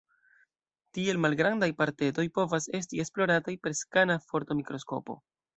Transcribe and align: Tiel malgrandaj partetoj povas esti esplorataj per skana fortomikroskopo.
Tiel 0.97 1.19
malgrandaj 1.25 1.69
partetoj 1.83 2.25
povas 2.39 2.69
esti 2.81 3.05
esplorataj 3.05 3.57
per 3.67 3.79
skana 3.85 4.21
fortomikroskopo. 4.33 5.21